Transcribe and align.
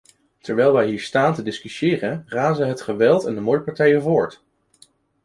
Terwijl 0.39 0.73
wij 0.73 0.87
hier 0.87 0.99
staan 0.99 1.33
te 1.33 1.41
discussiëren, 1.43 2.23
razen 2.27 2.67
het 2.67 2.81
geweld 2.81 3.25
en 3.25 3.35
de 3.35 3.41
moordpartijen 3.41 4.01
voort. 4.01 4.43